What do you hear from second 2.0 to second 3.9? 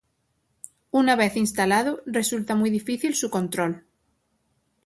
resulta muy difícil su control.